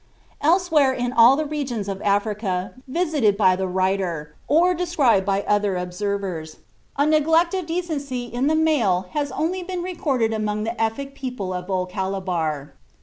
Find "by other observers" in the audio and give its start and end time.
5.27-6.57